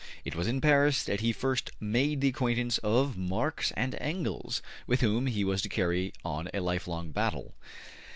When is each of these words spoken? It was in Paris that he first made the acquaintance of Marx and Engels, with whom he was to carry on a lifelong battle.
It 0.25 0.33
was 0.33 0.47
in 0.47 0.61
Paris 0.61 1.03
that 1.03 1.19
he 1.19 1.31
first 1.31 1.69
made 1.79 2.21
the 2.21 2.27
acquaintance 2.29 2.79
of 2.79 3.15
Marx 3.19 3.71
and 3.77 3.93
Engels, 4.01 4.63
with 4.87 5.01
whom 5.01 5.27
he 5.27 5.43
was 5.43 5.61
to 5.61 5.69
carry 5.69 6.11
on 6.25 6.49
a 6.55 6.59
lifelong 6.59 7.11
battle. 7.11 7.53